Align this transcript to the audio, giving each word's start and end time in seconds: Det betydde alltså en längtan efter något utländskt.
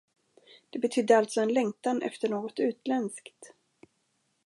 Det 0.69 0.79
betydde 0.79 1.17
alltså 1.17 1.41
en 1.41 1.53
längtan 1.53 2.01
efter 2.01 2.29
något 2.29 2.59
utländskt. 2.59 3.53